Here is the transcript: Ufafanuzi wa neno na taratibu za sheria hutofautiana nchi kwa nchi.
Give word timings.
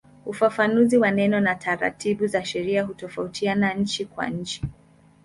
Ufafanuzi 0.25 0.97
wa 0.97 1.11
neno 1.11 1.39
na 1.39 1.55
taratibu 1.55 2.27
za 2.27 2.45
sheria 2.45 2.83
hutofautiana 2.83 3.73
nchi 3.73 4.05
kwa 4.05 4.27
nchi. 4.27 4.61